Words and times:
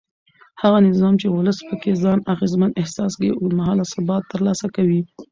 هغه 0.61 0.77
نظام 0.89 1.13
چې 1.21 1.27
ولس 1.29 1.57
پکې 1.67 1.91
ځان 2.03 2.19
اغېزمن 2.33 2.71
احساس 2.81 3.11
کړي 3.19 3.31
اوږد 3.33 3.57
مهاله 3.59 3.83
ثبات 3.93 4.23
ترلاسه 4.33 4.67
کوي 4.75 5.01